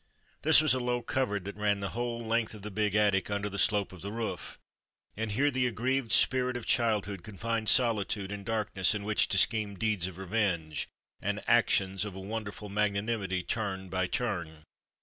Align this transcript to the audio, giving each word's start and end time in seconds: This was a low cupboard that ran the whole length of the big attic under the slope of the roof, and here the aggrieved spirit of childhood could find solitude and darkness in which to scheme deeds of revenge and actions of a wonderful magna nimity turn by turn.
This 0.41 0.61
was 0.63 0.73
a 0.73 0.79
low 0.79 1.03
cupboard 1.03 1.45
that 1.45 1.55
ran 1.57 1.79
the 1.79 1.91
whole 1.91 2.25
length 2.25 2.55
of 2.55 2.63
the 2.63 2.71
big 2.71 2.95
attic 2.95 3.29
under 3.29 3.51
the 3.51 3.59
slope 3.59 3.93
of 3.93 4.01
the 4.01 4.11
roof, 4.11 4.57
and 5.15 5.33
here 5.33 5.51
the 5.51 5.67
aggrieved 5.67 6.11
spirit 6.11 6.57
of 6.57 6.65
childhood 6.65 7.23
could 7.23 7.39
find 7.39 7.69
solitude 7.69 8.31
and 8.31 8.43
darkness 8.43 8.95
in 8.95 9.03
which 9.03 9.27
to 9.27 9.37
scheme 9.37 9.75
deeds 9.75 10.07
of 10.07 10.17
revenge 10.17 10.87
and 11.21 11.39
actions 11.47 12.03
of 12.03 12.15
a 12.15 12.19
wonderful 12.19 12.67
magna 12.67 13.03
nimity 13.03 13.47
turn 13.47 13.89
by 13.89 14.07
turn. 14.07 14.63